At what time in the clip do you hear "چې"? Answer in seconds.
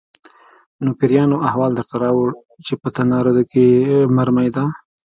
2.65-2.73